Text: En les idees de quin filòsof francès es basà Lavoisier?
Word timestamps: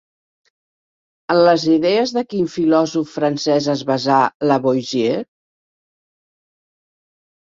En 1.33 1.39
les 1.47 1.65
idees 1.73 2.13
de 2.15 2.23
quin 2.31 2.47
filòsof 2.53 3.11
francès 3.17 3.67
es 3.73 3.83
basà 3.89 4.21
Lavoisier? 4.47 5.21